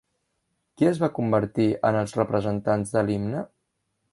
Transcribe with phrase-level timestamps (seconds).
[0.81, 3.45] Qui es van convertir en els representants de l'himne?